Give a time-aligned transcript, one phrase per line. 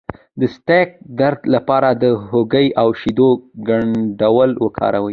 [0.39, 3.29] د سیاتیک درد لپاره د هوږې او شیدو
[3.67, 5.09] ګډول وکاروئ